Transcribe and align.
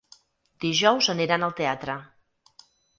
Dijous 0.65 1.11
aniran 1.15 1.47
al 1.49 1.57
teatre. 1.63 2.01